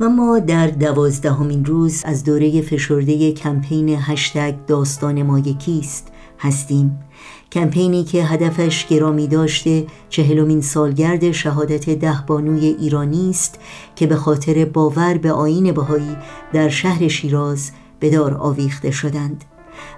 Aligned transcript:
و 0.00 0.08
ما 0.08 0.38
در 0.38 0.66
دوازدهمین 0.66 1.64
روز 1.64 2.02
از 2.04 2.24
دوره 2.24 2.60
فشرده 2.60 3.32
کمپین 3.32 3.88
هشتگ 3.88 4.54
داستان 4.66 5.22
ما 5.22 5.38
یکیست 5.38 6.12
هستیم. 6.38 6.98
کمپینی 7.52 8.04
که 8.04 8.24
هدفش 8.24 8.86
گرامی 8.86 9.26
داشته 9.26 9.86
چهلمین 10.08 10.60
سالگرد 10.60 11.32
شهادت 11.32 11.90
ده 11.90 12.24
بانوی 12.26 12.66
ایرانی 12.66 13.30
است 13.30 13.60
که 13.96 14.06
به 14.06 14.16
خاطر 14.16 14.64
باور 14.64 15.18
به 15.18 15.32
آین 15.32 15.72
بهایی 15.72 16.16
در 16.52 16.68
شهر 16.68 17.08
شیراز 17.08 17.70
به 18.00 18.10
دار 18.10 18.34
آویخته 18.34 18.90
شدند. 18.90 19.44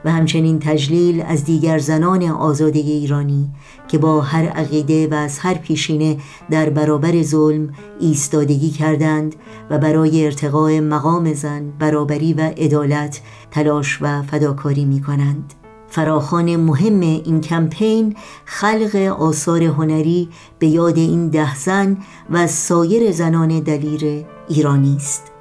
و 0.04 0.12
همچنین 0.12 0.58
تجلیل 0.58 1.24
از 1.28 1.44
دیگر 1.44 1.78
زنان 1.78 2.22
آزاده 2.22 2.78
ایرانی 2.78 3.50
که 3.88 3.98
با 3.98 4.20
هر 4.20 4.48
عقیده 4.48 5.08
و 5.08 5.14
از 5.14 5.38
هر 5.38 5.54
پیشینه 5.54 6.16
در 6.50 6.70
برابر 6.70 7.22
ظلم 7.22 7.74
ایستادگی 8.00 8.70
کردند 8.70 9.36
و 9.70 9.78
برای 9.78 10.24
ارتقاء 10.24 10.80
مقام 10.80 11.32
زن 11.32 11.70
برابری 11.78 12.32
و 12.32 12.40
عدالت 12.40 13.20
تلاش 13.50 13.98
و 14.00 14.22
فداکاری 14.22 14.84
می 14.84 15.00
کنند 15.00 15.54
فراخان 15.90 16.56
مهم 16.56 17.00
این 17.00 17.40
کمپین 17.40 18.16
خلق 18.44 18.96
آثار 19.20 19.62
هنری 19.62 20.28
به 20.58 20.66
یاد 20.66 20.96
این 20.96 21.28
ده 21.28 21.56
زن 21.56 21.96
و 22.30 22.46
سایر 22.46 23.12
زنان 23.12 23.60
دلیر 23.60 24.26
ایرانی 24.48 24.96
است. 24.96 25.37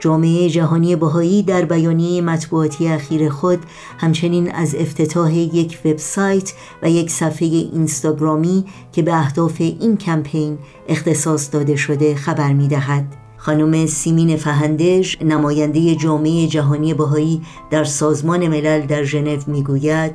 جامعه 0.00 0.48
جهانی 0.48 0.96
بهایی 0.96 1.42
در 1.42 1.64
بیانیه 1.64 2.22
مطبوعاتی 2.22 2.88
اخیر 2.88 3.28
خود 3.28 3.58
همچنین 3.98 4.52
از 4.52 4.74
افتتاح 4.74 5.34
یک 5.36 5.78
وبسایت 5.84 6.52
و 6.82 6.90
یک 6.90 7.10
صفحه 7.10 7.48
اینستاگرامی 7.48 8.64
که 8.92 9.02
به 9.02 9.14
اهداف 9.14 9.60
این 9.60 9.96
کمپین 9.96 10.58
اختصاص 10.88 11.52
داده 11.52 11.76
شده 11.76 12.14
خبر 12.14 12.52
می 12.52 12.68
دهد. 12.68 13.16
خانم 13.36 13.86
سیمین 13.86 14.36
فهندش 14.36 15.22
نماینده 15.22 15.94
جامعه 15.94 16.46
جهانی 16.46 16.94
بهایی 16.94 17.42
در 17.70 17.84
سازمان 17.84 18.48
ملل 18.48 18.86
در 18.86 19.04
ژنو 19.04 19.38
می‌گوید 19.46 20.14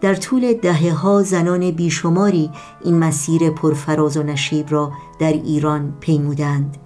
در 0.00 0.14
طول 0.14 0.52
دهه 0.52 0.92
ها 0.92 1.22
زنان 1.22 1.70
بیشماری 1.70 2.50
این 2.84 2.98
مسیر 2.98 3.50
پرفراز 3.50 4.16
و 4.16 4.22
نشیب 4.22 4.66
را 4.70 4.92
در 5.18 5.32
ایران 5.32 5.94
پیمودند 6.00 6.76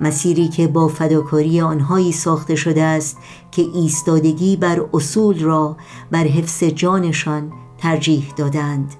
مسیری 0.00 0.48
که 0.48 0.66
با 0.66 0.88
فداکاری 0.88 1.60
آنهایی 1.60 2.12
ساخته 2.12 2.54
شده 2.54 2.82
است 2.82 3.18
که 3.50 3.62
ایستادگی 3.74 4.56
بر 4.56 4.84
اصول 4.94 5.40
را 5.40 5.76
بر 6.10 6.24
حفظ 6.24 6.64
جانشان 6.64 7.52
ترجیح 7.78 8.32
دادند. 8.36 8.94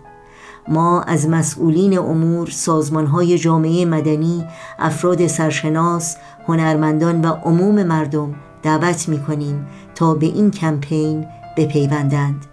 ما 0.69 1.03
از 1.03 1.29
مسئولین 1.29 1.99
امور 1.99 2.51
سازمانهای 2.51 3.39
جامعه 3.39 3.85
مدنی 3.85 4.45
افراد 4.79 5.27
سرشناس 5.27 6.17
هنرمندان 6.49 7.21
و 7.21 7.29
عموم 7.29 7.83
مردم 7.83 8.35
دعوت 8.63 9.09
می 9.09 9.23
کنیم 9.23 9.67
تا 9.95 10.15
به 10.15 10.27
این 10.27 10.51
کمپین 10.51 11.27
بپیوندند 11.57 12.47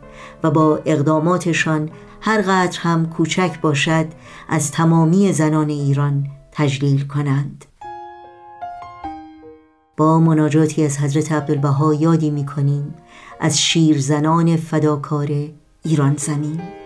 و 0.43 0.51
با 0.51 0.79
اقداماتشان 0.85 1.89
هر 2.21 2.41
قدر 2.41 2.79
هم 2.79 3.09
کوچک 3.09 3.61
باشد 3.61 4.05
از 4.49 4.71
تمامی 4.71 5.33
زنان 5.33 5.69
ایران 5.69 6.27
تجلیل 6.51 7.07
کنند. 7.07 7.65
با 10.01 10.19
مناجاتی 10.19 10.85
از 10.85 10.97
حضرت 10.97 11.31
عبدالبها 11.31 11.93
یادی 11.93 12.29
می 12.29 12.45
کنیم 12.45 12.93
از 13.39 13.61
شیرزنان 13.61 14.55
فداکار 14.55 15.27
ایران 15.83 16.15
زمین. 16.17 16.80